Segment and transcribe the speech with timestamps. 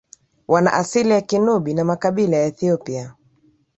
[0.47, 3.15] wana asili ya Kinubi na makabila ya Ethiopia